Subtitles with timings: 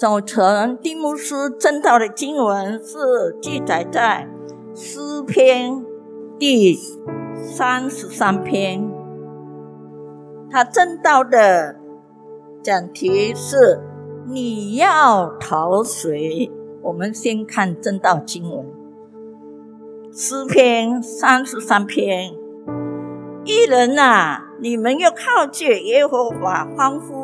[0.00, 4.26] 早晨，蒂姆斯正道的经文是记载在
[4.74, 5.84] 诗篇
[6.38, 6.74] 第
[7.34, 8.90] 三十三篇。
[10.50, 11.76] 他正道的
[12.62, 13.82] 讲题是：
[14.26, 16.50] 你要逃谁？
[16.80, 18.64] 我们先看正道经文，
[20.14, 22.32] 诗篇三十三篇。
[23.44, 27.19] 一人啊，你们要靠近耶和华欢呼；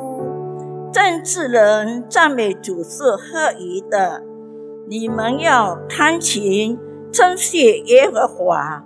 [0.96, 4.22] 正直人赞美主是合宜的。
[4.88, 6.78] 你们要弹琴
[7.12, 8.82] 称谢耶和华，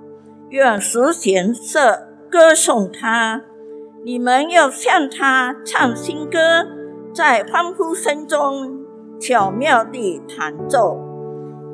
[0.49, 3.43] 愿十弦色歌颂他。
[4.05, 6.67] 你们要向他唱新歌，
[7.15, 8.81] 在欢呼声中
[9.21, 10.99] 巧妙地弹奏，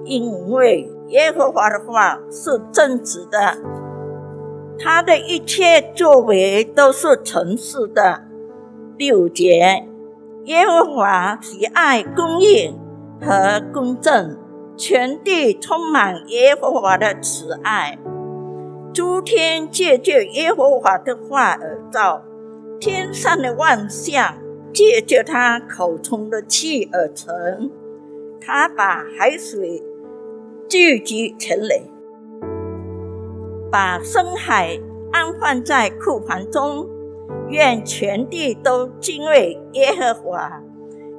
[0.05, 3.57] 因为耶和华的话是正直的。
[4.79, 8.25] 他的一切作为都是诚实的。
[8.99, 9.89] 第五节，
[10.47, 12.73] 耶和华喜爱公义
[13.21, 14.39] 和公正，
[14.77, 17.99] 全地充满耶和华的慈爱。
[18.95, 22.23] 诸天借着耶和华的话而造，
[22.79, 24.35] 天上的万象
[24.73, 27.73] 借着他口中的气而成。
[28.41, 29.83] 他把海水
[30.69, 31.91] 聚集成垒。
[33.69, 34.79] 把深海
[35.11, 36.89] 安放在库房中，
[37.49, 40.63] 愿全地都敬畏耶和华，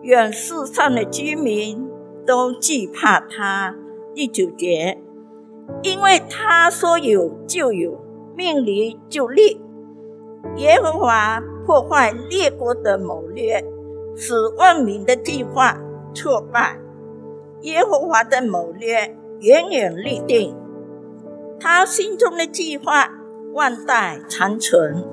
[0.02, 1.90] 愿世上的居民
[2.26, 3.76] 都惧怕他。
[4.14, 5.02] 第九节，
[5.84, 8.00] 因为他说有就有，
[8.36, 9.62] 命里就立。
[10.56, 13.64] 耶和华破坏列国的谋略，
[14.16, 15.78] 使万民的计划
[16.14, 16.80] 挫败。
[17.62, 20.56] 耶和华的谋略远远立定。
[21.60, 23.10] 他心中的计划
[23.54, 25.04] 万代长存。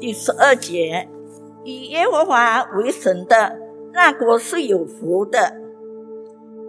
[0.00, 1.08] 第十二节，
[1.64, 3.58] 以耶和华为神的
[3.92, 5.54] 那国是有福的；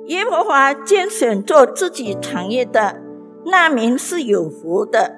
[0.08, 3.00] 耶和华拣选做自己产业的
[3.46, 5.16] 那民是有福的。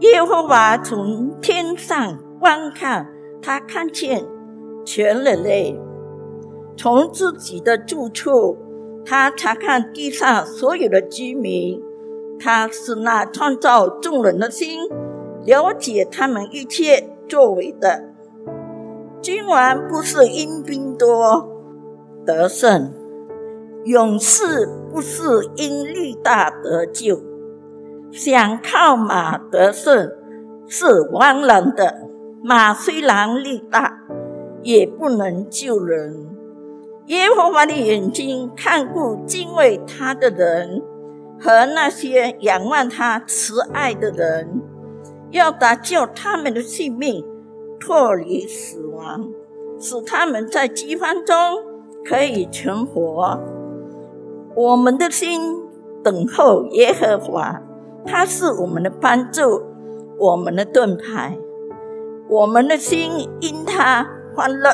[0.00, 3.08] 耶和华从天上观看，
[3.40, 4.26] 他看见
[4.84, 5.78] 全人类；
[6.76, 8.56] 从自己的住处，
[9.04, 11.80] 他查看地上所有的居民。
[12.42, 14.88] 他是那创造众人的心，
[15.44, 18.04] 了解他们一切作为的。
[19.22, 21.48] 君王不是因兵多
[22.24, 22.92] 得胜，
[23.84, 27.20] 勇士不是因力大得救。
[28.12, 30.10] 想靠马得胜
[30.66, 32.08] 是枉然的。
[32.42, 34.00] 马虽然力大，
[34.62, 36.28] 也不能救人。
[37.06, 40.82] 耶和华的眼睛看顾敬畏他的人。
[41.42, 44.60] 和那些仰望他慈爱的人，
[45.30, 47.24] 要搭救他们的性命，
[47.78, 49.30] 脱离死亡，
[49.78, 51.36] 使他们在饥荒中
[52.04, 53.40] 可以存活。
[54.54, 55.40] 我们的心
[56.02, 57.62] 等候耶和华，
[58.04, 59.62] 他是我们的帮助，
[60.18, 61.38] 我们的盾牌。
[62.28, 64.70] 我们的心因他欢乐，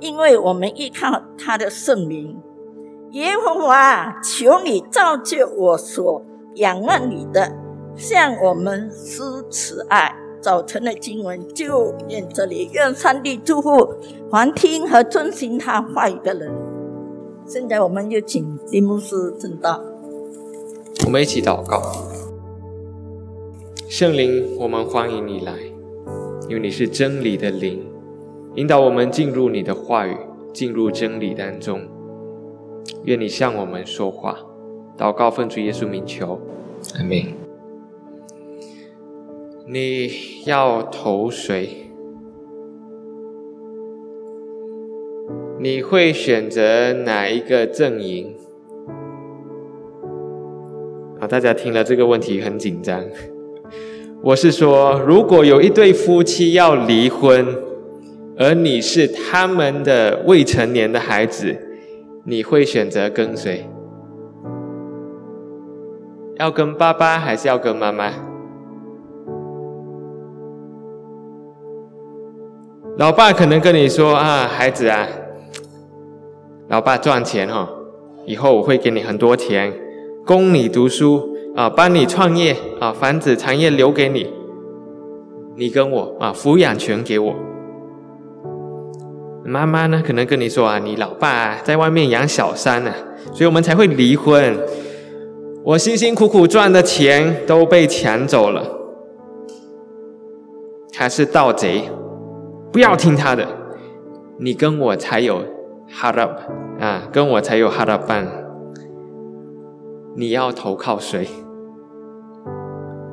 [0.00, 2.40] 因为我们依靠他的圣名。
[3.12, 6.22] 耶和华，求你造就我所
[6.56, 7.52] 仰望你的，
[7.98, 10.14] 向我们施慈爱。
[10.40, 13.92] 早晨的经文就念这里，愿上帝祝福
[14.30, 16.48] 凡听和遵循他话语的人。
[17.44, 19.82] 现在我们就请蒂姆斯正道。
[21.04, 21.82] 我们一起祷告，
[23.88, 25.54] 圣灵，我们欢迎你来，
[26.48, 27.84] 因为你是真理的灵，
[28.54, 30.16] 引导我们进入你的话语，
[30.54, 31.80] 进入真理当中。
[33.02, 34.38] 愿你向我们说话，
[34.96, 36.38] 祷告奉主耶稣名求，
[36.96, 37.37] 阿门。
[39.70, 40.10] 你
[40.46, 41.90] 要投谁？
[45.60, 48.34] 你会选择哪一个阵营？
[51.20, 53.04] 啊，大家听了这个问题很紧张。
[54.22, 57.46] 我是说，如果有一对夫妻要离婚，
[58.38, 61.54] 而你是他们的未成年的孩子。
[62.24, 63.68] 你会选择跟谁？
[66.38, 68.27] 要跟爸爸还是要跟妈妈？
[72.98, 75.06] 老爸可能跟你说啊，孩子啊，
[76.66, 77.68] 老爸赚钱哈，
[78.26, 79.72] 以后我会给你很多钱，
[80.26, 84.28] 供你读书啊，帮你创业啊，房子产业留给你，
[85.54, 87.36] 你跟我啊，抚养权给我。
[89.44, 92.92] 妈妈呢，可能跟你说啊，你老爸在外面养小三呢，
[93.32, 94.58] 所以我们才会离婚。
[95.62, 98.68] 我辛辛苦苦赚的钱都被抢走了，
[100.92, 101.88] 他是盗贼，
[102.72, 103.46] 不要听他的。
[104.38, 105.42] 你跟我才有
[105.90, 106.30] harap
[106.78, 108.26] 啊，跟我才有 h a r up 办。
[110.14, 111.26] 你要投靠谁？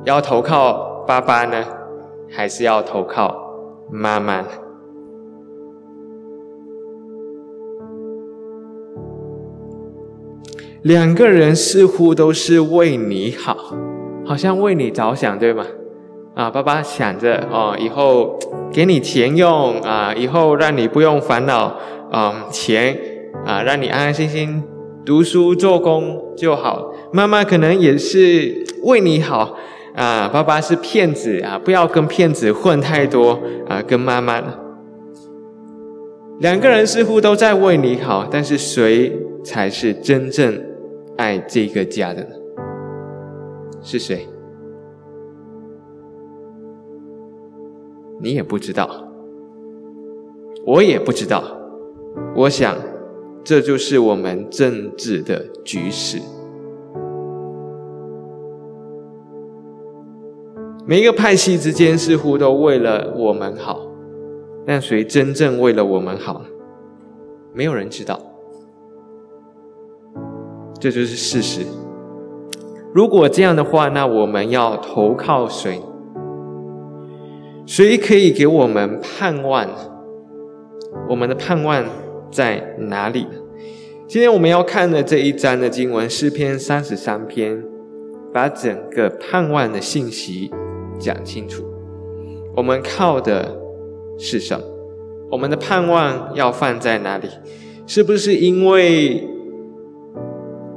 [0.04, 1.64] 要投靠爸爸呢，
[2.30, 3.36] 还是要投靠
[3.90, 4.44] 妈妈？
[10.82, 13.56] 两个人似乎都是为你好，
[14.24, 15.64] 好像为你着想，对吗？
[16.36, 18.38] 啊，爸爸想着哦，以后
[18.72, 21.76] 给你钱用啊，以后让你不用烦恼
[22.10, 22.98] 啊钱
[23.44, 24.62] 啊，让你安安心心
[25.04, 26.92] 读书做工就好。
[27.12, 29.56] 妈妈可能也是为你好
[29.94, 34.42] 啊，爸爸是骗子啊，不要跟骗子混太多啊，跟妈妈。
[36.40, 40.62] 两个人似乎都在为你好，但是谁才是真正？
[41.16, 42.28] 爱这个家的呢
[43.82, 44.26] 是谁？
[48.20, 48.88] 你也不知道，
[50.64, 51.42] 我也不知道。
[52.34, 52.76] 我想，
[53.44, 56.18] 这就是我们政治的局势。
[60.86, 63.80] 每一个派系之间似乎都为了我们好，
[64.64, 66.42] 但谁真正为了我们好？
[67.52, 68.18] 没有人知道。
[70.78, 71.66] 这就是事实。
[72.94, 75.82] 如果这样的话，那我们要投靠谁？
[77.66, 79.68] 谁可以给我们盼望？
[81.08, 81.84] 我们的盼望
[82.30, 83.26] 在哪里？
[84.06, 87.60] 今天我们要看的这一章的经文诗篇三十三篇，
[88.32, 90.48] 把整个盼望的信息
[90.96, 91.64] 讲清楚。
[92.54, 93.58] 我们靠的
[94.16, 94.64] 是什么？
[95.32, 97.28] 我们的盼望要放在哪里？
[97.84, 99.28] 是不是因为？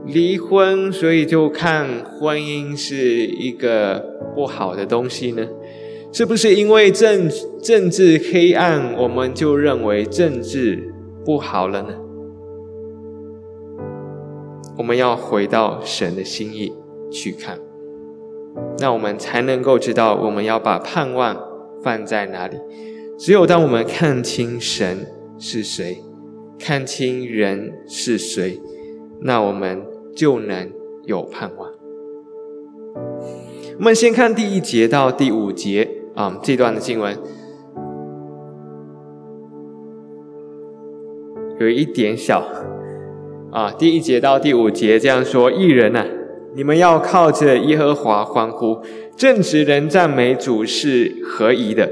[0.07, 4.03] 离婚，所以就看婚姻是一个
[4.33, 5.47] 不好的东西呢？
[6.11, 7.29] 是不是因为政
[7.61, 11.89] 政治黑暗，我们就认为政治不好了呢？
[14.77, 16.73] 我们要回到神的心意
[17.11, 17.59] 去看，
[18.79, 21.37] 那我们才能够知道我们要把盼望
[21.83, 22.57] 放在哪里。
[23.17, 25.05] 只有当我们看清神
[25.37, 26.03] 是谁，
[26.57, 28.59] 看清人是谁，
[29.21, 29.81] 那我们。
[30.15, 30.69] 就能
[31.05, 31.71] 有盼望。
[33.77, 37.17] 我们先看第一节到第五节啊，这段的经文
[41.61, 42.43] 有一点小
[43.53, 43.71] 啊。
[43.71, 46.05] 第一节到第五节这样说：艺人呐，
[46.57, 48.81] 你们要靠着耶和华欢呼；
[49.15, 51.89] 正直人赞美主是合宜的。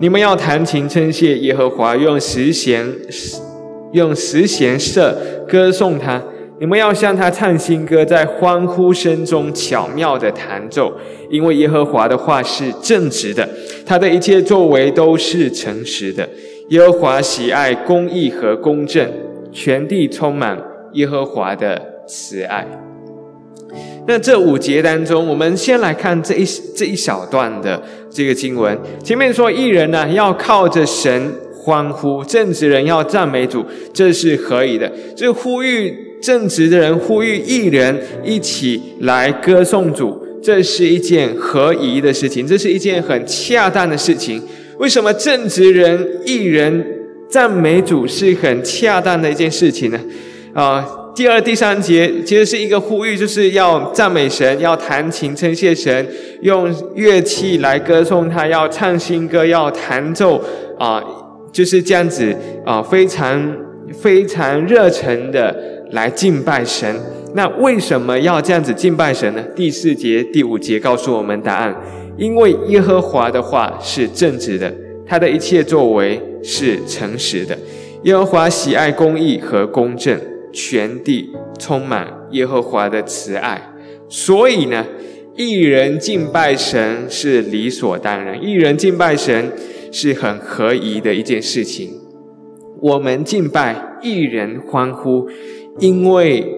[0.00, 2.90] 你们要弹琴称谢耶和华，用十弦
[3.92, 6.22] 用十弦瑟歌颂他。
[6.58, 10.90] 你们要向他唱新歌，在欢呼声中巧妙的弹奏，
[11.28, 13.46] 因为耶和华的话是正直的，
[13.84, 16.26] 他的一切作为都是诚实的。
[16.70, 19.06] 耶和华喜爱公义和公正，
[19.52, 20.58] 全地充满
[20.94, 22.66] 耶和华的慈爱。
[24.06, 26.44] 那这五节当中，我们先来看这一
[26.74, 28.76] 这一小段的这个经文。
[29.04, 33.62] 前面说，艺人呢要靠着神欢呼，正直人要赞美主，
[33.92, 34.90] 这是可以的。
[35.14, 36.05] 这呼吁。
[36.20, 44.42] 正直的人呼吁艺人一起来歌颂主，这是一件合宜的事情，这是一件很恰当的事情。
[44.78, 46.84] 为什么正直人艺人
[47.28, 50.00] 赞美主是很恰当的一件事情呢？
[50.52, 56.06] 啊，第二、第三节其实是一个呼吁，就是要赞美神，要弹琴称谢神，
[56.40, 60.42] 用乐器来歌颂他，要唱新歌，要弹奏
[60.78, 61.02] 啊，
[61.52, 63.56] 就是这样子啊，非常
[63.92, 65.75] 非常热忱的。
[65.90, 67.00] 来敬拜神，
[67.34, 69.42] 那为什么要这样子敬拜神呢？
[69.54, 71.74] 第四节、第五节告诉我们答案：
[72.16, 74.74] 因为耶和华的话是正直的，
[75.06, 77.56] 他的一切作为是诚实的。
[78.02, 80.20] 耶和华喜爱公义和公正，
[80.52, 83.60] 全地充满耶和华的慈爱。
[84.08, 84.84] 所以呢，
[85.34, 89.52] 一人敬拜神是理所当然，一人敬拜神
[89.90, 91.90] 是很合宜的一件事情。
[92.80, 95.28] 我们敬拜，一人欢呼。
[95.78, 96.56] 因为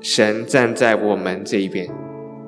[0.00, 1.88] 神站在我们这一边，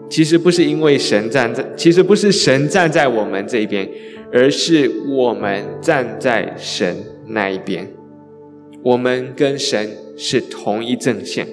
[0.08, 3.88] 其实不是因为神站在，其实不是神站在我们这一边，
[4.32, 6.96] 而是我们站在神
[7.28, 7.88] 那一边。
[8.82, 11.46] 我们跟神是同一阵线，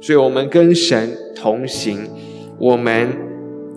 [0.00, 1.98] 所以我们跟神同行。
[2.58, 3.08] 我们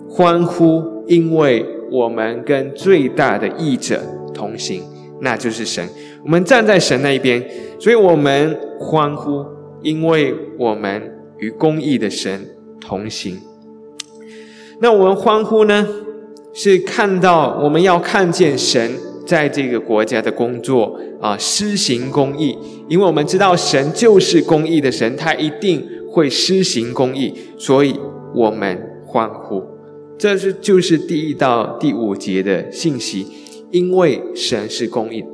[0.08, 4.00] 欢呼，因为我们跟最大的义者
[4.34, 4.82] 同行，
[5.20, 5.88] 那就是神。
[6.24, 7.44] 我们站在神那一边，
[7.78, 9.44] 所以我们欢呼。
[9.82, 12.48] 因为我们与公义的神
[12.80, 13.40] 同行，
[14.80, 15.86] 那我们欢呼呢？
[16.54, 18.92] 是看到我们要看见神
[19.26, 22.58] 在这个国家的工作啊，施行公义，
[22.88, 27.98] 因为我们知道神就是公义的神，他一定会施行公义，所以
[28.34, 29.62] 我们欢呼。
[30.18, 33.26] 这是就是第一到第五节的信息，
[33.70, 35.24] 因为神是公义，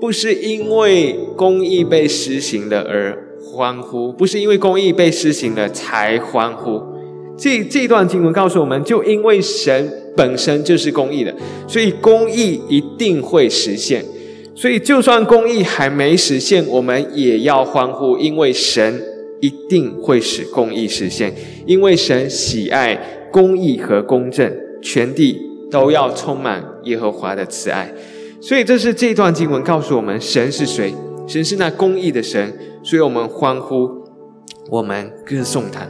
[0.00, 6.80] 不是因为公义被实行了而欢呼，不是因为公义被实行了才欢呼。
[7.36, 11.34] 这这段经文告诉我们，就因为神本身就是公义的，
[11.66, 14.04] 所以公义一定会实现。
[14.54, 19.02] 所以就算公义还没实现，我们也要欢呼，因为神
[19.40, 21.34] 一定会使公义实现。
[21.66, 27.92] 因为神喜爱公义和公正，全地都要充满耶和华的慈爱。
[28.40, 30.94] 所以这是这段经文告诉我们，神是谁？
[31.26, 34.04] 神是那公义的神，所以我们欢呼，
[34.70, 35.86] 我们歌颂他。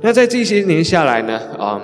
[0.00, 1.80] 那在这些年下来呢，嗯，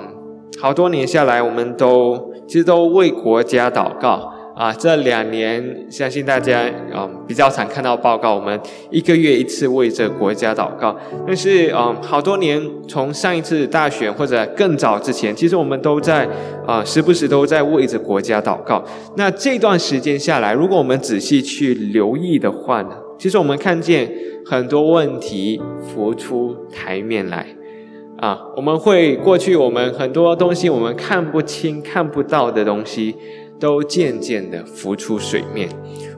[0.59, 4.73] 好多年下来，我们都其实都为国家祷告啊。
[4.73, 8.59] 这两年，相信大家嗯比较常看到报告，我们
[8.91, 10.93] 一个月一次为这国家祷告。
[11.25, 16.27] 但是嗯，好多年从上一次大选或者更早之前，其实我们都在
[16.67, 18.83] 啊时不时都在为着国家祷告。
[19.15, 24.09] 那这段时间下来，如果我们仔细去留意的话呢，其实我们看见
[24.45, 27.45] 很多问题浮出台面来。
[28.17, 33.15] 啊，我们会过去，我们很多东西我们看不清、看不到的东西，
[33.57, 35.69] 都渐渐的浮出水面。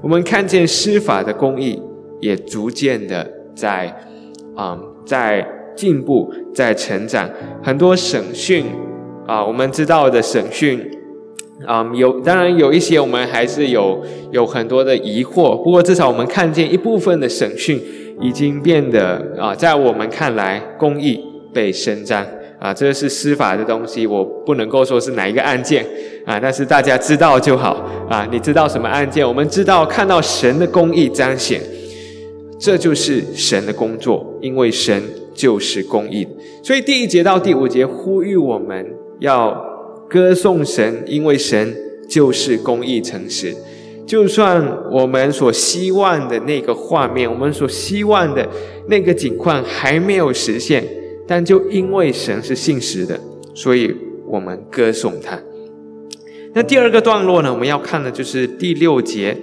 [0.01, 1.79] 我们看见司法的公义
[2.20, 3.96] 也逐渐的在
[4.55, 7.29] 啊，在进步、在成长。
[7.62, 8.65] 很多审讯
[9.27, 10.79] 啊，我们知道的审讯
[11.65, 14.01] 啊，有当然有一些我们还是有
[14.32, 15.56] 有很多的疑惑。
[15.63, 17.82] 不过至少我们看见一部分的审讯
[18.22, 21.20] 已经变得啊，在我们看来公义。
[21.53, 22.25] 被伸张
[22.62, 25.86] 啊，这是司法的东西，我不能够说是哪一个案件
[26.25, 28.25] 啊，但是大家知道就好啊。
[28.32, 29.27] 你知道什么案件？
[29.27, 31.60] 我们知道看到神的公义彰显，
[32.58, 35.03] 这就是神的工作，因为神
[35.34, 36.25] 就是公义。
[36.63, 38.86] 所以第一节到第五节呼吁我们
[39.20, 39.50] 要
[40.12, 41.74] 歌颂神，因为神
[42.10, 43.56] 就是公义诚实。
[44.06, 48.46] 就算我们所希望的那个画面，我们所希望的
[48.89, 50.86] 那个景况还没有实现。
[51.25, 53.18] 但就因为神是信实的，
[53.53, 53.96] 所以
[54.27, 55.39] 我们歌颂他。
[56.53, 57.53] 那第二个段落呢？
[57.53, 59.38] 我们要看的就是第六节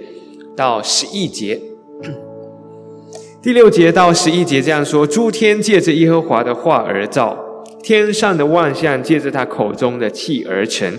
[0.55, 1.59] 到十一节。
[3.41, 7.35] 第六节到十一节这样说：诸天借着耶和华的话而造，
[7.83, 10.91] 天上的万象借着他口中的气而成。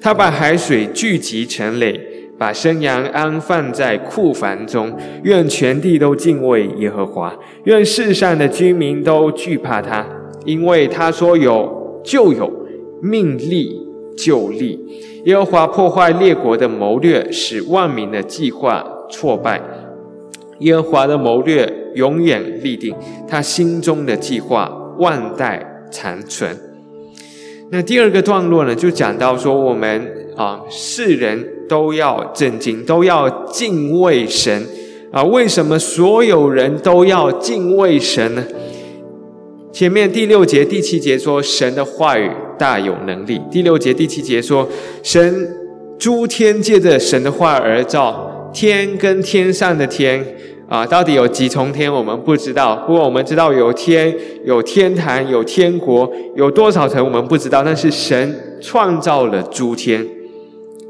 [0.00, 1.98] 他把海水聚集成垒，
[2.38, 4.94] 把生羊安放在库房中。
[5.22, 10.06] 愿全地都敬畏耶和华，愿世上的居民都惧怕他。
[10.44, 12.52] 因为他说有就有，
[13.00, 13.74] 命立
[14.14, 14.78] 就立。
[15.24, 19.58] 耶和华破坏列国的谋略，使万民的计划挫败。
[20.58, 22.94] 耶和华的谋略永远立定，
[23.26, 26.56] 他心中的计划万代残存。
[27.70, 34.66] 那第二个段落呢，就讲到说，我们啊，世人都要震惊，都要敬畏神
[35.10, 35.24] 啊。
[35.24, 38.44] 为什么所有人都要敬畏神呢？
[39.72, 43.40] 前面第六节、第七节说神的话语大有能力。
[43.50, 44.68] 第六节、第七节说
[45.02, 45.48] 神
[45.98, 50.24] 诸天借着神的话而造，天跟天上的天
[50.68, 52.76] 啊，到底有几重天我们不知道。
[52.86, 57.62] 不过我们知道有天、有天坛、有天国，有多少层我们不知道。
[57.62, 60.06] 但是神创造了诸天，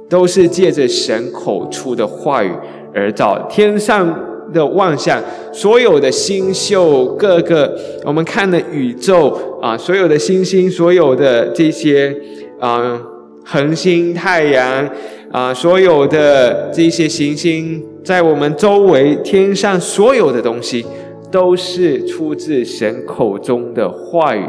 [0.09, 2.53] 都是借着神口出的话语
[2.95, 3.47] 而造。
[3.51, 4.31] 天上。
[4.53, 5.21] 的万象
[5.53, 12.15] 所有的星宿，各个我们看的宇宙啊，所有的星星，所有的这些
[12.61, 13.01] 啊
[13.45, 14.89] 恒星、太阳
[15.33, 20.85] 啊，所有的这些行星，在我们周围天上所有的东西，
[21.33, 24.45] 都是出自神口中的话语、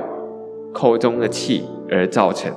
[0.73, 2.51] 口中的气而造成。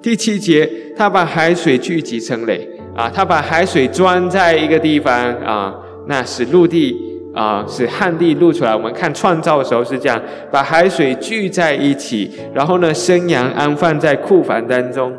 [0.00, 0.66] 第七节，
[0.96, 2.66] 他把海水聚集成垒
[2.96, 5.76] 啊，他把海水装在一个地方啊。
[6.08, 6.96] 那使陆地
[7.34, 8.74] 啊，使旱地露出来。
[8.74, 10.18] 我们看创造的时候是这样，
[10.50, 15.12] 把海水聚在一起，然后呢，生阳安放在库房当中。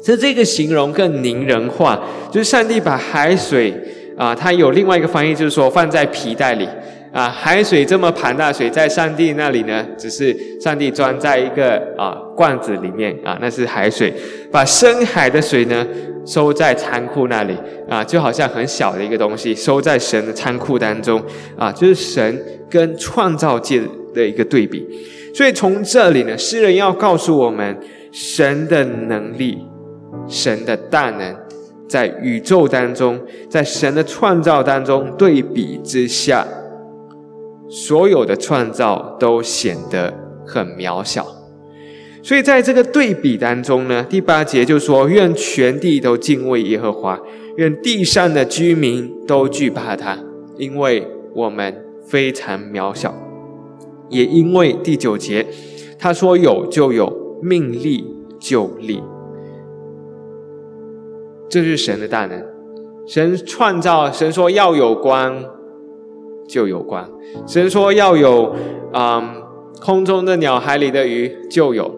[0.00, 3.74] 其实这个形容更拟人化，就是上帝把海水
[4.16, 6.68] 啊，它有另外一个翻译，就是说放在皮带里
[7.12, 7.28] 啊。
[7.28, 14.12] 海水这么庞大水，在上帝那里呢，只是上帝装在一个啊罐子里面啊，那是海水。
[14.50, 15.86] 把深海的水呢。
[16.26, 17.56] 收在仓库那里
[17.88, 21.22] 啊，就好像很小的一个东西，收在神的仓库当中
[21.56, 23.80] 啊，就是神跟创造界
[24.12, 24.84] 的一个对比。
[25.32, 27.78] 所以从这里呢，诗人要告诉我们，
[28.10, 29.56] 神的能力、
[30.26, 31.32] 神的大能
[31.88, 36.46] 在宇宙当中，在神的创造当中对比之下，
[37.68, 40.12] 所有的创造都显得
[40.44, 41.26] 很渺小。
[42.22, 47.20] 所以在这个对比当中呢，第八节就说：“愿全地都敬畏耶和华，
[47.56, 50.18] 愿地上的居民都惧怕他，
[50.58, 53.14] 因为我们非常渺小。”
[54.10, 55.46] 也因为第九节
[55.98, 58.04] 他说：“有就有，命立
[58.40, 59.00] 就立。”
[61.48, 62.42] 这是神的大能。
[63.06, 65.44] 神创造，神说要有光，
[66.48, 67.04] 就有光；
[67.46, 68.52] 神说要有，
[68.92, 69.30] 嗯，
[69.80, 71.94] 空中的鸟、海里的鱼，就有。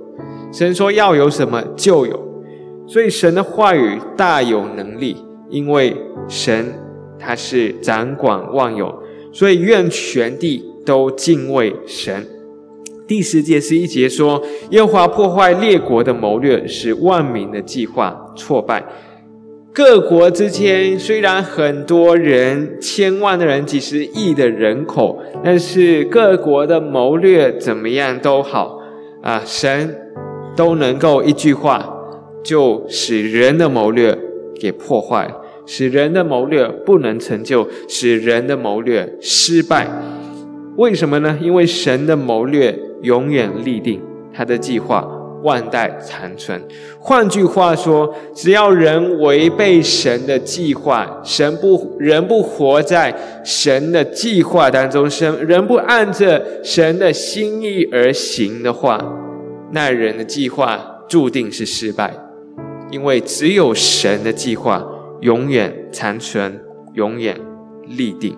[0.52, 2.18] 神说要有什么就有，
[2.86, 5.16] 所以神的话语大有能力，
[5.48, 5.96] 因为
[6.28, 6.72] 神
[7.18, 8.94] 他是掌管万有，
[9.32, 12.26] 所以愿全地都敬畏神。
[13.06, 18.84] 第十节十一节说：耶和华破坏列国的谋略，使万民的计划挫败。
[19.78, 28.80] 各国之间虽然很多人，千万的人，几十亿的人口，但是各国的谋略怎么样都好
[29.22, 29.94] 啊，神。
[30.56, 31.94] 都能够一句话
[32.42, 34.18] 就使人的谋略
[34.58, 35.32] 给破坏，
[35.64, 39.86] 使人的谋略不能成就，使人的谋略失败。
[40.76, 41.38] 为什么呢？
[41.40, 44.02] 因为神的谋略永远立定，
[44.34, 45.08] 他的计划
[45.42, 46.60] 万代长存。
[46.98, 53.14] 换句话说，只要人违背神的计划，神不人不活在
[53.44, 58.98] 神的计划当中，神人不按着神的心意而行的话。
[59.70, 62.14] 那人的计划注定是失败，
[62.90, 64.82] 因为只有神的计划
[65.20, 66.60] 永远长存，
[66.94, 67.38] 永远
[67.86, 68.34] 立定。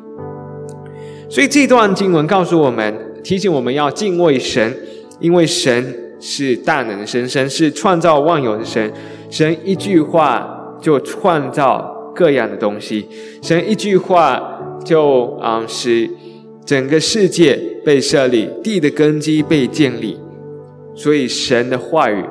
[1.28, 2.92] 所以这段经文告诉我们，
[3.22, 4.76] 提醒我们要敬畏神，
[5.20, 8.92] 因为神是大能的神，神是创造万有的神，
[9.30, 13.08] 神一句话就创造各样的东西，
[13.42, 16.08] 神一句话就啊使
[16.64, 20.20] 整个世界被设立，地的根基被建立。
[20.94, 22.22] 所以，神的话语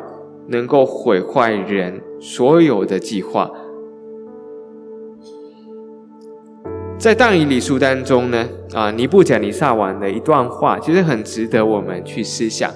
[0.50, 3.50] 能够毁坏人所有的计划。
[7.00, 12.72] 在但以理书当中呢，啊，尼布甲尼撒王的一段话，其实很值得我们去思想。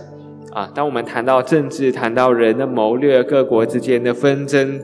[0.54, 4.80] 啊，当我们谈到政治，谈到人的谋略，各国之间的纷争，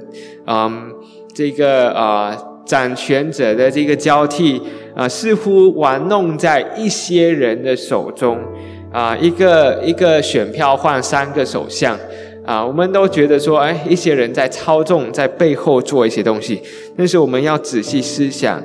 [0.47, 0.91] 嗯，
[1.33, 4.61] 这个啊，掌权者的这个交替，
[4.95, 8.37] 啊，似乎玩弄在一些人的手中。
[8.91, 11.95] 啊，一个一个选票换三个首相，
[12.43, 16.59] 啊，我们都觉得说，哎，一些人在操纵，在背后做一些东西。
[16.97, 18.59] 但是我们要仔细思想，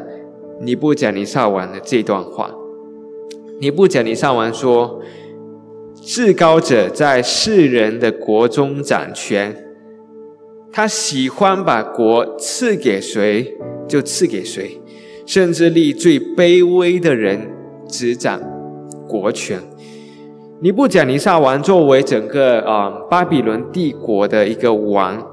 [0.62, 2.50] 尼布甲尼撒王的这段话。
[3.60, 4.98] 尼布甲尼撒王说
[6.06, 9.56] ：“至高者在世人的国中掌权，
[10.70, 13.56] 他喜欢把国赐给谁
[13.88, 14.78] 就赐给谁，
[15.24, 17.50] 甚至立最卑微的人
[17.88, 18.38] 执掌
[19.08, 19.58] 国权。”
[20.60, 25.26] 尼布甲尼撒王作为整个啊巴比伦帝国的一个王，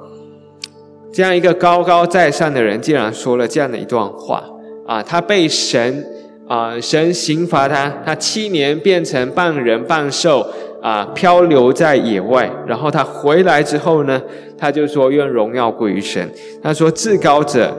[1.11, 4.43] 这样一个高高在上的人，竟然说了这样的一段话
[4.87, 5.03] 啊！
[5.03, 6.05] 他被神
[6.51, 10.45] 啊神刑罚他，他七年变成半人半兽
[10.81, 12.51] 啊，漂流在野外。
[12.67, 14.21] 然后他回来之后呢，
[14.57, 16.29] 他就说：“愿荣耀归于神。”
[16.61, 17.73] 他说：“至高者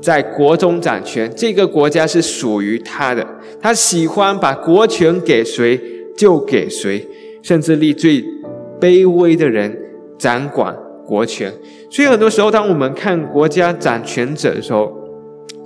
[0.00, 3.26] 在国中掌权，这个国家是属于他的，
[3.60, 5.78] 他喜欢把国权给谁。”
[6.16, 7.04] 就给谁，
[7.42, 8.24] 甚至立最
[8.80, 9.76] 卑微的人
[10.16, 10.72] 掌管
[11.04, 11.52] 国权。
[11.90, 14.92] 所以很多时候，当我们看国家掌权者的时候，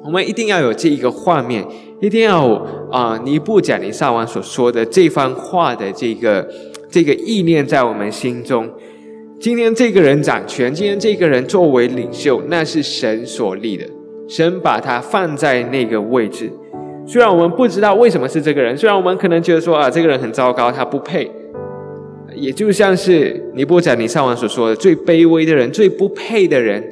[0.08, 1.62] 我们一定要有这一个画面，
[2.00, 2.46] 一定要
[2.90, 6.48] 啊尼布甲尼撒王所说的这番话的这个
[6.90, 8.66] 这个意念在我们心中。
[9.38, 13.84] 今天这个人掌权，今天这个人作为领袖，那是神所立的，
[14.26, 16.50] 神把他放在那个位置。
[17.06, 21.30] 虽然我们不知道为什么是这个人，虽然我们可能觉得说啊，这个人很糟糕，他不配，
[22.34, 26.82] 也就像是尼布甲尼撒王所说的，最卑微的人、最不配的人，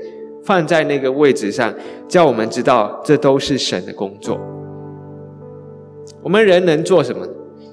[0.46, 1.74] 放在那个位置上，
[2.08, 4.38] 叫我们知道这都是神的工作。
[6.22, 7.26] 我们人能做什么？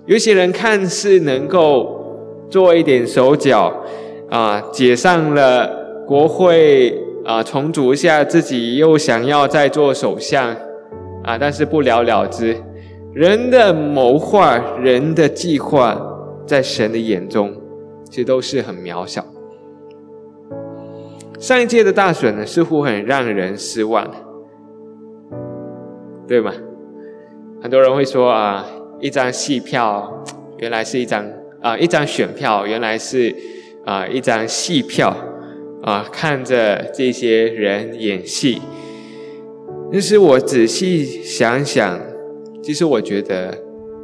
[0.05, 2.17] 有些人看似能够
[2.49, 3.71] 做一点手脚，
[4.29, 5.69] 啊，解散了
[6.07, 10.53] 国会，啊，重组一下自己，又想要再做首相。
[11.23, 12.53] 啊，但是不了了之。
[13.13, 15.95] 人的谋划，人的计划，
[16.45, 17.53] 在神的眼中，
[18.09, 19.23] 其实都是很渺小。
[21.43, 24.09] 上一届的大选呢，似乎很让人失望，
[26.25, 26.53] 对吗？
[27.61, 28.65] 很多人会说啊，
[29.01, 30.23] 一张戏票，
[30.59, 31.29] 原来是一张
[31.61, 33.35] 啊，一张选票，原来是
[33.83, 35.13] 啊，一张戏票
[35.81, 38.61] 啊，看着这些人演戏。
[39.91, 41.99] 但是我仔细想想，
[42.61, 43.53] 其实我觉得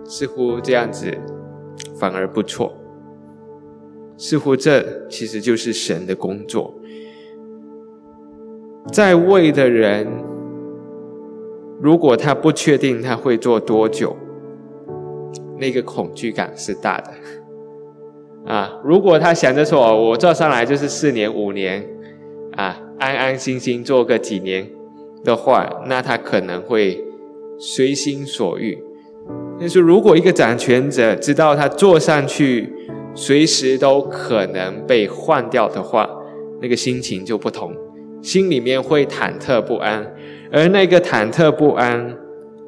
[0.03, 1.09] 似乎这样子
[1.97, 2.75] 反而不错。
[4.17, 6.77] 似乎这其实就是神的工作，
[8.91, 10.07] 在位的人，
[11.79, 14.15] 如果他不确定他会做多久，
[15.57, 17.11] 那个恐惧感是大的。
[18.51, 21.87] 啊，如果他想着说，我做上来就是四年五年，
[22.53, 24.67] 啊，安安心心做个几年
[25.23, 27.03] 的话，那他可能会
[27.59, 28.77] 随心所欲。
[29.59, 32.73] 但是如果一个掌权者知道他坐上去，
[33.13, 36.09] 随时都可能被换掉的话，
[36.59, 37.71] 那个心情就不同，
[38.21, 40.13] 心里面会忐忑不安，
[40.51, 42.17] 而那个忐忑不安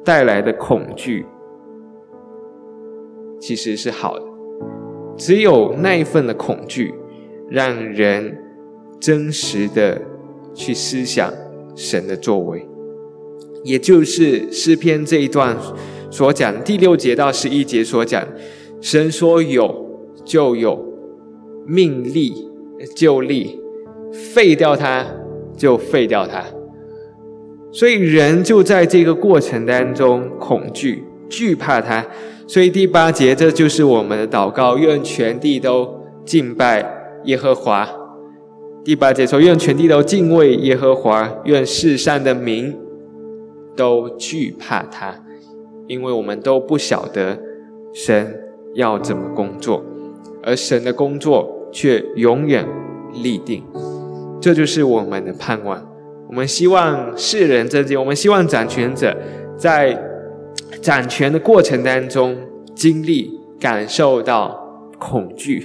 [0.04, 1.24] 带来的恐惧，
[3.40, 4.24] 其实是好的。
[5.16, 6.94] 只有那一份的恐惧，
[7.48, 8.38] 让人
[9.00, 10.00] 真实的
[10.54, 11.32] 去思想
[11.74, 12.66] 神的作为，
[13.64, 15.56] 也就是诗篇这一段
[16.10, 18.26] 所讲第六节到十一节所讲，
[18.80, 19.82] 神说有。
[20.24, 20.78] 就有
[21.66, 22.32] 命立
[22.94, 23.58] 就立，
[24.32, 25.04] 废掉它
[25.62, 26.42] 就废掉它，
[27.70, 32.04] 所以人就在这个过程当中恐惧惧怕它。
[32.48, 35.88] 所以第八节这就是我们的祷告：愿全地都
[36.24, 36.84] 敬拜
[37.26, 37.88] 耶和华。
[38.84, 42.76] 第八节说：愿全地都敬畏耶和华，愿世上的民
[43.76, 45.14] 都惧怕他，
[45.86, 47.38] 因为我们都不晓得
[47.94, 48.34] 神
[48.74, 49.84] 要怎么工作。
[50.42, 52.66] 而神的工作却永远
[53.22, 53.62] 立定，
[54.42, 55.80] 这就是我们的盼望。
[56.28, 59.16] 我们希望世人真经，我们希望掌权者
[59.56, 59.96] 在
[60.80, 62.36] 掌权的过程当中
[62.74, 65.64] 经历、感受到恐惧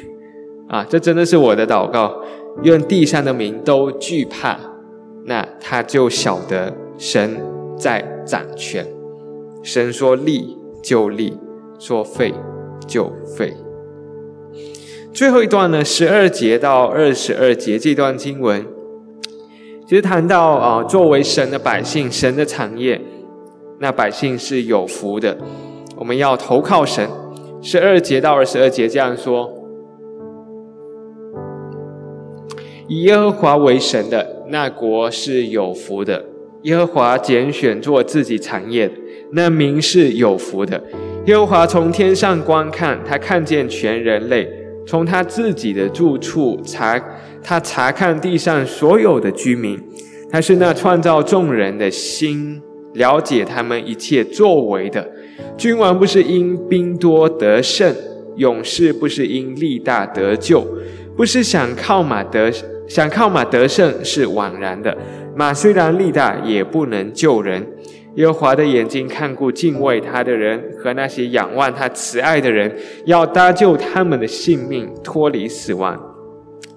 [0.69, 0.85] 啊！
[0.87, 2.21] 这真的是我的祷告。
[2.63, 4.59] 愿地上的民都惧怕，
[5.25, 7.39] 那他就晓得神
[7.77, 8.85] 在掌权。
[9.63, 11.37] 神说立就立，
[11.79, 12.33] 说废
[12.87, 13.53] 就废。
[15.17, 18.63] 最后一段呢，十二节到二十二节这段经文，
[19.87, 23.01] 其实谈到啊，作为神的百姓，神的产业，
[23.79, 25.35] 那百姓是有福的。
[25.95, 27.09] 我们要投靠神。
[27.63, 29.51] 十二节到二十二节这样说：
[32.87, 36.21] 以耶和华为神的那国是有福的；
[36.61, 38.93] 耶和华拣选做自己产业的
[39.31, 40.83] 那民是有福的。
[41.25, 44.47] 耶和华从天上观看，他看见全人类。
[44.87, 46.97] 从他自己的住处查，
[47.43, 49.77] 他查看地上所有的居民，
[50.31, 52.61] 他是那创造众人的心，
[52.93, 55.05] 了解他们一切作为的。
[55.57, 57.93] 君王不是因兵多得胜，
[58.37, 60.65] 勇士不是因力大得救，
[61.17, 62.49] 不是想靠马得
[62.87, 64.97] 想靠马得胜是枉然的。
[65.35, 67.67] 马虽然力大，也不能救人。
[68.17, 72.75] 耶和华的眼睛看顾敬畏他的人和那些仰望他慈爱的人，
[73.05, 75.95] 要搭救他们的性命，脱离死亡，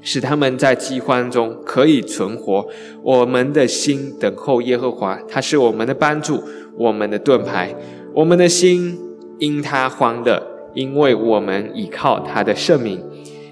[0.03, 2.67] 使他们在饥荒中可以存活。
[3.03, 6.43] 我们的心等候耶和华，他是我们的帮助，
[6.77, 7.75] 我们的盾牌。
[8.13, 8.99] 我们的心
[9.39, 10.43] 因他欢乐，
[10.75, 13.03] 因为我们倚靠他的圣名。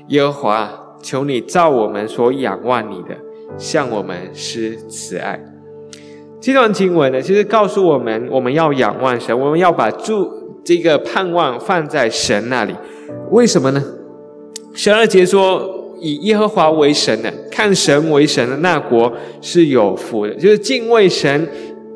[0.08, 3.16] 耶和华，求你照我们所仰望你的，
[3.56, 5.42] 向我们施慈爱。
[6.40, 10.28] 这段经文呢，其实告诉我们，我们要仰望神，我们要把住
[10.64, 12.74] 这个盼望放在神那里。
[13.30, 13.82] 为什么呢？
[14.72, 21.48] 十二节说，以耶和华为神的，看神为神的那国是有福的，就是敬畏神，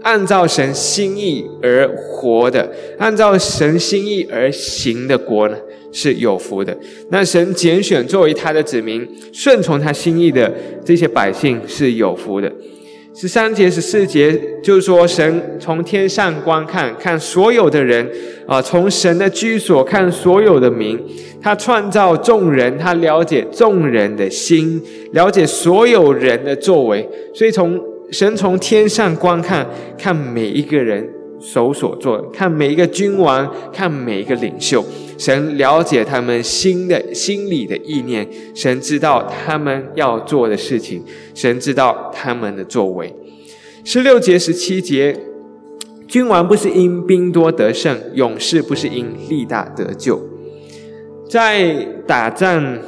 [0.03, 5.57] 按照神心意而活的，按照神心意而行的国呢，
[5.93, 6.77] 是有福的。
[7.11, 10.53] 那神拣选作为他的子民，顺从他心意的
[10.85, 12.53] 这些百姓是有福的。
[13.15, 18.11] 十三节、十四节，就是说，神从天上观看，看所有的人，
[18.47, 20.99] 啊，从神的居所看所有的民，
[21.41, 27.79] 他创造众人，他了解众人的心，了解所有人的作为，所以从
[28.11, 31.09] 神从天上观看，看每一个人。
[31.45, 34.81] 手所做，看每一个君王，看每一个领袖，
[35.23, 43.15] 神了解他们心的心里的意念，神知道他们要做的事情，神知道他们的作为。
[43.85, 45.17] 十六节、十七节，
[46.09, 50.21] 君王不是因兵多得胜，勇士不是因力大得救。
[51.29, 51.73] 在
[52.05, 52.79] 打仗，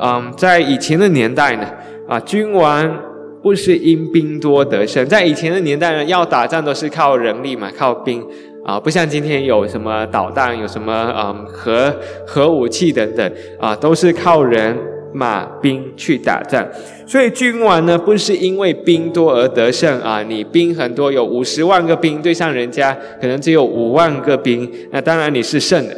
[0.00, 1.70] 嗯，在以前的年代呢，
[2.08, 3.02] 啊，君王。
[3.42, 8.20] 不是因兵多得胜，在以前的年代呢，要打仗都是靠人力嘛，靠兵
[8.66, 11.94] 啊，不像今天有什么导弹，有什么嗯核
[12.26, 14.76] 核武器等等啊，都是靠人
[15.14, 16.66] 马兵去打仗。
[17.06, 25.96] 所以君王呢，不是因为兵多而得胜啊，你兵很多，有五十万个兵对上人家，可能只有五万个兵，那当然你是胜的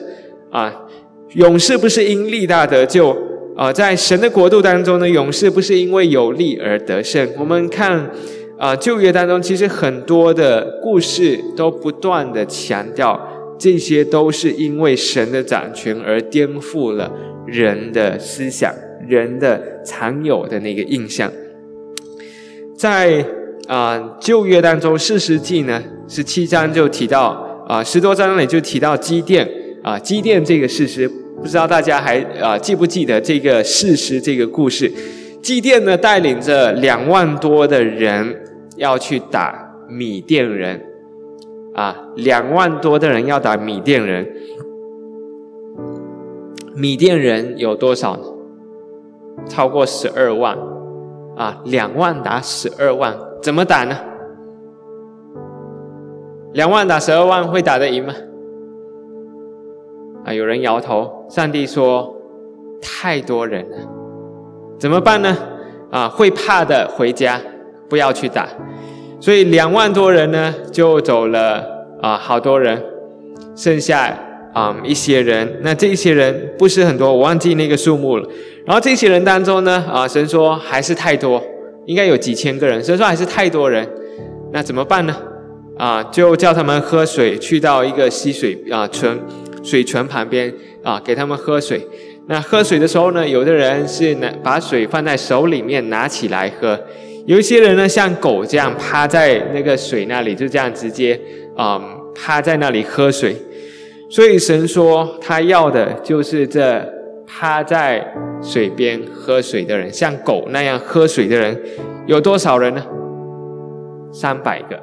[0.50, 0.70] 啊。
[1.33, 3.16] 勇士不是因力大得救
[3.57, 7.26] 啊，在神的国度当中呢，勇士不是因为有力而得胜。
[7.38, 8.11] 我们看
[8.59, 13.18] 啊，旧约当中其实很多的故事都不断的强调，
[13.59, 17.11] 这些都是因为神的掌权而颠覆了
[17.47, 18.75] 人的思想。
[19.07, 21.33] 人的常有的那个印象，
[22.77, 23.25] 在
[23.66, 29.49] 啊旧约当中，四世纪呢十七章就提到啊十多章里就提到基甸
[29.83, 34.92] 啊基甸这个事实，不知道大家还啊记不记得这个事实这个故事？
[35.40, 38.37] 基甸呢带领着两万多的人
[38.79, 40.83] 要去打米甸人
[41.75, 44.27] 啊，两万多的人要打米甸人，
[46.75, 48.23] 米甸人有多少呢？
[49.47, 50.57] 超过十二万，
[51.37, 53.97] 啊，两万打十二万，怎么打呢？
[56.53, 58.14] 两万打十二万会打得赢吗？
[60.25, 61.27] 啊，有人摇头。
[61.29, 62.17] 上帝说
[62.83, 63.77] ：“太多人了，
[64.79, 65.37] 怎么办呢？
[65.91, 67.41] 啊，会怕的回家，
[67.88, 68.48] 不要去打。
[69.20, 71.64] 所以两万多人呢，就走了
[72.01, 72.83] 啊，好多人，
[73.57, 74.18] 剩下。”
[74.55, 78.29] 啊，一些人，那这一些人不是很多，我忘记那个数目了。
[78.64, 81.40] 然后这些人当中呢，啊，神说还是太多，
[81.87, 82.83] 应该有几千个人。
[82.83, 83.87] 神说还是太多人，
[84.51, 85.14] 那怎么办呢？
[85.77, 89.16] 啊，就叫他们喝水，去到一个溪水啊泉
[89.62, 91.87] 水泉旁边啊，给他们喝水。
[92.27, 96.81] 那喝水的时候呢，有的人是拿把水放在手里面拿起来喝，
[97.29, 101.21] 有一些人呢像狗这样趴在那个水那里，就这样直接
[101.55, 101.79] 啊
[102.14, 103.37] 趴在那里喝水。
[104.09, 106.83] 所以神说，他要的就是这
[107.27, 108.03] 趴在
[108.41, 111.61] 水边喝水的人，像狗那样喝水的人，
[112.07, 112.83] 有多少人呢？
[114.11, 114.81] 三百个。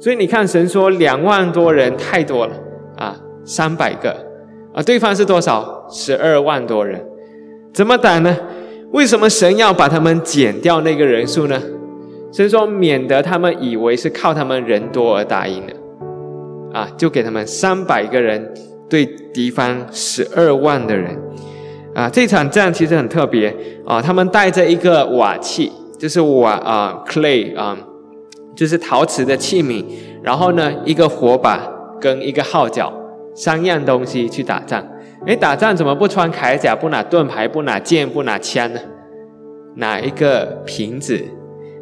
[0.00, 2.54] 所以你看，神说两万多人太多了
[2.96, 4.16] 啊，三百个
[4.72, 5.86] 啊，对方是多少？
[5.90, 7.04] 十二万多人，
[7.74, 8.34] 怎么打呢？
[8.92, 11.60] 为什么神要把他们减掉那个人数呢？
[12.30, 15.74] 神说，免得他们以为是靠他们人多而打赢的。
[16.78, 18.54] 啊，就给他们三百个人
[18.88, 21.18] 对敌方十二万的人，
[21.94, 23.54] 啊，这场战其实很特别
[23.86, 24.00] 啊。
[24.00, 27.76] 他们带着一个瓦器，就是瓦啊，clay 啊，
[28.56, 29.84] 就是陶瓷的器皿，
[30.22, 32.90] 然后呢，一个火把跟一个号角，
[33.34, 34.86] 三样东西去打仗。
[35.26, 38.80] 哎，打仗怎么不穿铠甲，不拿盾牌，不拿剑，不拿枪呢？
[39.76, 41.22] 哪一个瓶子，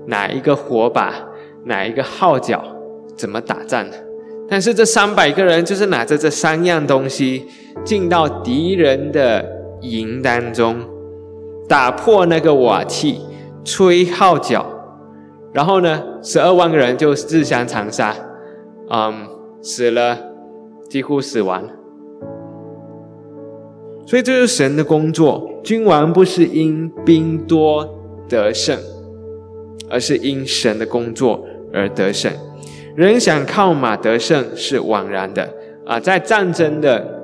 [0.07, 1.13] 哪一个火把，
[1.65, 2.63] 哪一个号角，
[3.17, 3.97] 怎么打仗呢？
[4.49, 7.47] 但是这三百个人就是拿着这三样东西
[7.85, 9.45] 进到敌人的
[9.81, 10.77] 营当中，
[11.69, 13.21] 打破那个瓦器，
[13.65, 14.67] 吹号角，
[15.53, 18.15] 然后呢，十二万个人就自相残杀，
[18.91, 19.27] 嗯，
[19.63, 20.19] 死了，
[20.91, 21.65] 几乎死完。
[24.05, 27.89] 所以这是神的工作，君王不是因兵多
[28.29, 28.77] 得胜，
[29.89, 32.31] 而是因神的工作而得胜。
[32.97, 35.49] 人想靠马得胜是枉然的
[35.87, 36.01] 啊！
[36.01, 37.21] 在战争的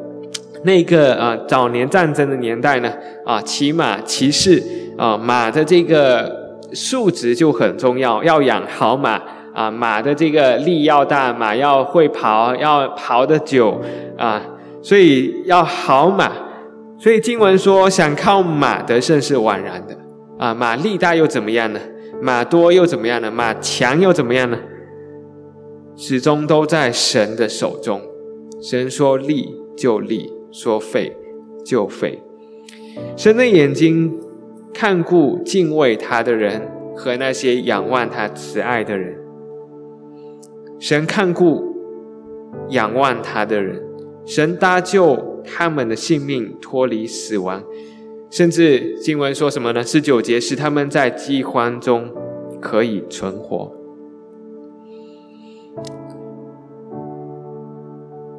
[0.63, 2.93] 那个啊早年战争的年代呢
[3.25, 4.63] 啊，骑马骑士
[4.97, 9.21] 啊，马的这个素质就很重要，要养好马
[9.57, 13.81] 啊，马的这个力要大，马要会跑，要跑得久
[14.19, 14.43] 啊，
[14.83, 16.31] 所以要好马。
[16.99, 19.97] 所以经文说，想靠马得胜是枉然的
[20.39, 20.55] 啊！
[20.55, 21.81] 马力大又怎么样呢？
[22.21, 23.31] 马多又怎么样呢？
[23.31, 24.59] 马强又怎么样呢？
[25.97, 28.01] 始终都在神的手中，
[28.63, 31.17] 神说立就立，说废
[31.65, 32.23] 就废。
[33.17, 34.19] 神的眼睛
[34.75, 39.26] 看顾敬畏他的人和那些仰望他慈爱的人。
[40.79, 41.65] 神看顾
[42.69, 43.83] 仰望他的人，
[44.25, 47.63] 神搭救他们的性命脱离死亡，
[48.31, 49.83] 甚至经文说什么呢？
[49.83, 52.13] 十九节是他们在饥荒中
[52.61, 53.73] 可以存活。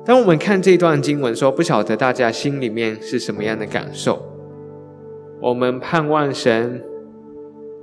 [0.05, 4.21] 当我们看这段经文，说不晓得大家心里面是什么样的感受？
[5.41, 6.81] 我们盼望神，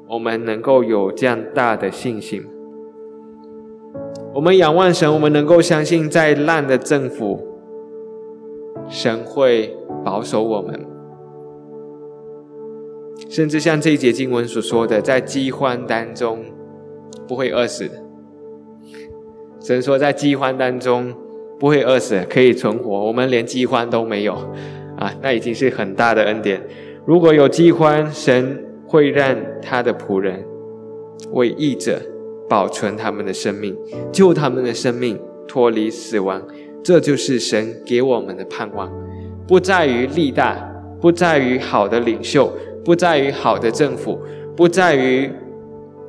[0.09, 2.43] 我们能够有这样大的信心。
[4.35, 7.41] 我们仰望神，我们能够相信，在烂的政府，
[8.89, 10.85] 神会保守我们。
[13.31, 16.45] 甚至像这一节经文所说的，在饥荒当中
[17.29, 18.03] 不会饿死的。
[19.61, 21.15] 神说，在饥荒当中。
[21.57, 23.07] 不会饿死，可以存活。
[23.07, 24.35] 我们连饥荒都没有，
[24.99, 26.61] 啊，那已经是很大的恩典。
[27.07, 30.45] 如果有饥荒，神会让他的仆人
[31.31, 32.03] 为义者
[32.49, 33.77] 保存他们的生命，
[34.13, 36.43] 救他们的生命脱离死亡。
[36.83, 38.93] 这就是神给我们的盼望，
[39.49, 40.55] 不在于力大，
[41.01, 42.53] 不在于好的领袖，
[42.85, 44.19] 不在于好的政府，
[44.55, 45.31] 不在于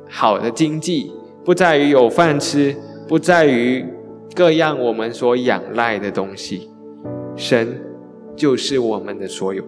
[0.06, 1.10] 好的经济，
[1.44, 2.76] 不在于有饭吃，
[3.08, 3.82] 不在于
[4.34, 6.68] 各样我们所仰赖的东西。
[7.34, 7.80] 神
[8.36, 9.64] 就是我们的所有。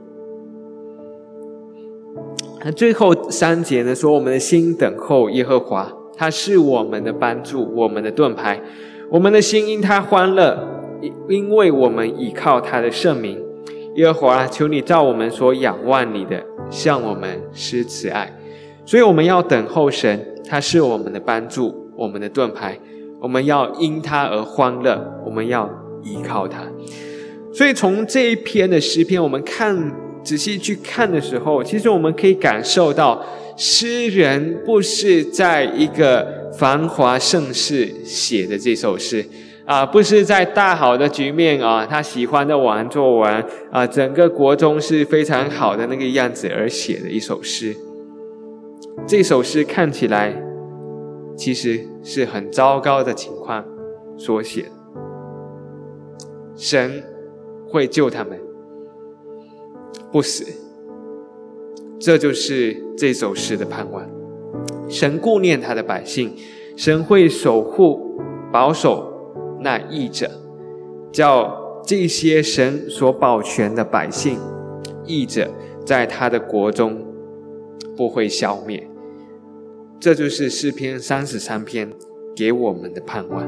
[2.62, 3.94] 那最后三节呢？
[3.94, 8.60] 说我们的心等候耶和华，他是我们的帮助，我们的盾牌。
[9.08, 10.58] 我们的心因他欢乐，
[11.00, 13.40] 因因为我们倚靠他的圣名。
[13.94, 18.36] 耶和华，求你照我们所仰望你的，向我们施慈爱。
[18.84, 22.76] 所以我们要等候神，他是我们的帮助，我们的盾牌。
[23.20, 25.70] 我们要因他而欢乐，我们要
[26.02, 26.62] 依靠他。
[27.52, 29.94] 所以从这一篇的诗篇，我们看。
[30.20, 33.24] 仔细去看的时候，其实我们可以感受到，
[33.58, 39.24] 诗人不是在一个繁华盛世写的这首诗，
[39.66, 47.74] 啊，不是在大好的局面啊，他喜欢的玩做完啊，整个国中是非常好的那个样子而写的一首诗。
[49.08, 50.40] 这首诗看起来
[51.36, 53.64] 其实是很糟糕的情况
[54.16, 54.66] 所写，
[56.54, 57.02] 神
[57.66, 58.38] 会救他们。
[60.12, 60.44] 不死，
[61.98, 64.08] 这就是这首诗的盼望。
[64.88, 66.32] 神顾念他的百姓，
[66.76, 68.20] 神会守护、
[68.52, 69.12] 保守
[69.60, 70.30] 那义者，
[71.12, 74.38] 叫这些神所保全的百姓、
[75.04, 75.50] 义者，
[75.84, 77.04] 在他的国中
[77.96, 78.88] 不会消灭。
[80.00, 81.92] 这就是诗篇三十三篇
[82.36, 83.44] 给我们的盼望。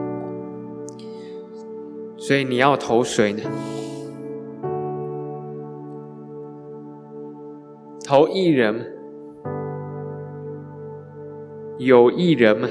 [2.18, 3.40] 所以你要投谁呢？
[8.10, 8.74] 投艺人？
[11.78, 12.68] 有艺人吗？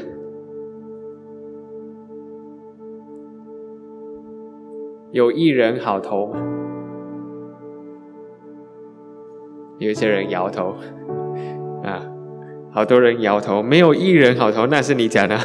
[5.12, 6.42] 有艺人好投吗？
[9.78, 10.76] 有一些人摇头，
[11.88, 12.06] 啊，
[12.74, 13.64] 好多人摇头。
[13.64, 15.38] 没有艺人好投，那是你讲的。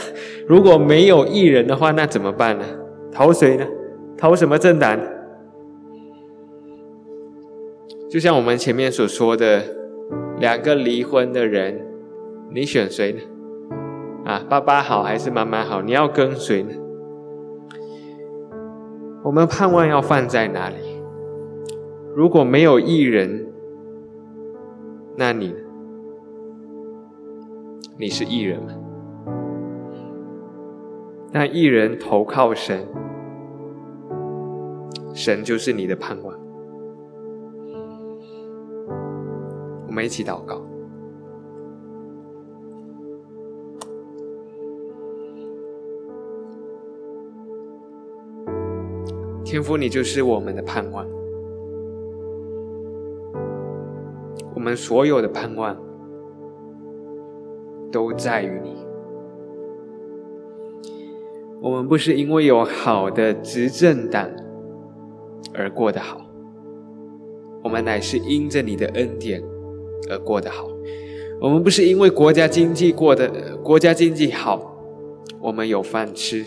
[0.48, 2.64] 如果没有艺人的话，那怎么办呢？
[3.12, 3.64] 投谁呢？
[4.18, 4.98] 投什么政党？
[8.10, 9.83] 就像我们前面所说的。
[10.44, 11.86] 两个离婚的人，
[12.50, 13.20] 你选谁呢？
[14.26, 15.80] 啊，爸爸好还是妈妈好？
[15.80, 16.74] 你要跟谁呢？
[19.22, 20.76] 我们盼望要放在哪里？
[22.14, 23.46] 如果没有艺人，
[25.16, 25.54] 那你？
[27.98, 28.74] 你是艺人吗？
[31.32, 32.86] 那艺人投靠神，
[35.14, 36.33] 神就是你的盼望。
[39.94, 40.60] 我们一起祷告，
[49.44, 51.06] 天父，你就是我们的盼望，
[54.52, 55.80] 我们所有的盼望
[57.92, 58.84] 都在于你。
[61.62, 64.28] 我们不是因为有好的执政党
[65.54, 66.20] 而过得好，
[67.62, 69.53] 我们乃是因着你的恩典。
[70.08, 70.68] 而过得好，
[71.40, 74.76] 我们不是因为国家经济过得国家经济好，
[75.40, 76.44] 我们有饭吃，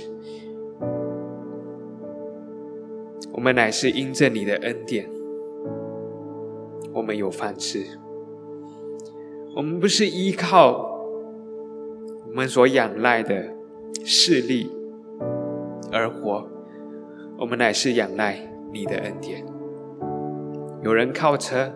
[3.32, 5.10] 我们乃是因着你的恩典，
[6.94, 7.84] 我们有饭吃。
[9.56, 11.02] 我们不是依靠
[12.28, 13.56] 我们所仰赖的
[14.04, 14.70] 势力
[15.92, 16.48] 而活，
[17.40, 18.40] 我们乃是仰赖
[18.72, 19.44] 你的恩典。
[20.84, 21.74] 有人靠车。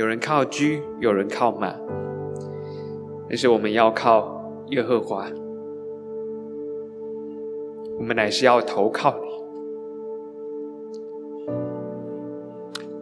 [0.00, 0.64] 有人靠车，
[0.98, 1.74] 有人靠马，
[3.28, 5.26] 但是我们要靠耶和华。
[7.98, 9.28] 我们乃是要投靠你。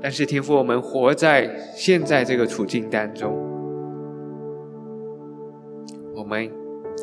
[0.03, 3.33] 但是天父，我们活在现在这个处境当中，
[6.17, 6.51] 我们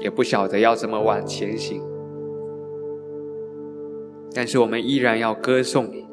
[0.01, 1.81] 也不晓得要怎么往前行。
[4.33, 6.05] 但是我们依然要歌颂你，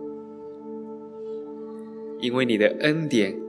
[2.20, 3.41] 因为你的恩典。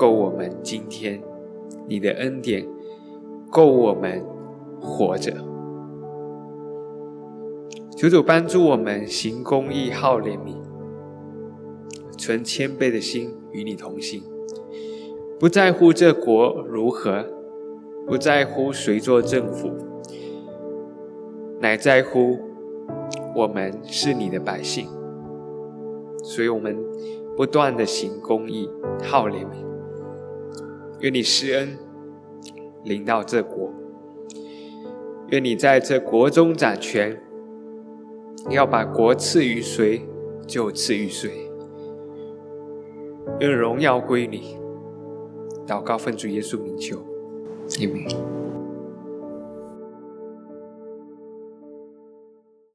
[0.00, 1.20] 够我们今天，
[1.86, 2.66] 你的恩典
[3.50, 4.24] 够我们
[4.80, 5.30] 活着。
[7.98, 10.56] 求主帮助我们行公义、好怜悯，
[12.16, 14.22] 存谦卑的心与你同行，
[15.38, 17.26] 不在乎这国如何，
[18.06, 19.70] 不在乎谁做政府，
[21.60, 22.38] 乃在乎
[23.36, 24.88] 我们是你的百姓，
[26.22, 26.74] 所以我们。
[27.36, 28.68] 不断的行公义，
[29.02, 29.69] 好怜悯。
[31.00, 31.78] 愿你施恩
[32.84, 33.72] 领到这国，
[35.28, 37.20] 愿你在这国中掌权。
[38.48, 40.00] 要把国赐予谁，
[40.46, 41.30] 就赐予谁。
[43.40, 44.56] 愿荣耀归你。
[45.66, 48.49] 祷告奉主耶稣名求，阿门。